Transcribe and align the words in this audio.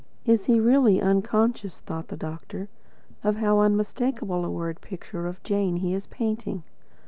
"Is 0.25 0.45
he 0.45 0.59
really 0.59 0.99
unconscious," 0.99 1.79
thought 1.81 2.07
the 2.07 2.17
doctor, 2.17 2.69
"of 3.23 3.35
how 3.35 3.59
unmistakable 3.59 4.43
a 4.43 4.49
word 4.49 4.81
picture 4.81 5.27
of 5.27 5.43
Jane 5.43 5.75
he 5.75 5.93
is 5.93 6.07
painting?" 6.07 6.63